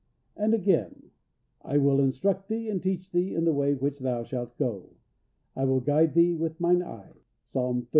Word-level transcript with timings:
And 0.35 0.55
again, 0.55 1.11
"I 1.61 1.77
will 1.77 1.99
instruct 2.01 2.49
thee 2.49 2.69
and 2.69 2.81
teach 2.81 3.11
thee 3.11 3.35
in 3.35 3.45
the 3.45 3.53
way 3.53 3.75
which 3.75 3.99
thou 3.99 4.23
shalt 4.23 4.57
go: 4.57 4.95
I 5.55 5.65
will 5.65 5.79
guide 5.79 6.15
thee 6.15 6.33
with 6.33 6.59
Mine 6.59 6.81
eye" 6.81 7.21
(Psalm 7.45 7.81
xxxii. 7.81 7.89